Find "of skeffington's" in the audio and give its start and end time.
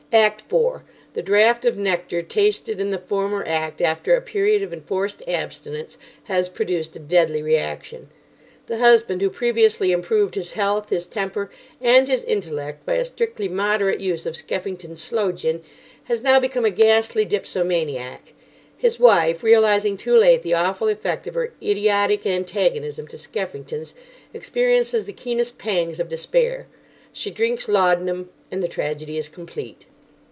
14.25-15.01